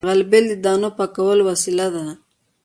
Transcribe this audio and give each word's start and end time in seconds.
غلبېل 0.07 0.45
د 0.49 0.53
دانو 0.65 0.89
د 0.91 0.95
پاکولو 0.97 1.41
وسیله 1.51 1.87
ده 1.93 2.03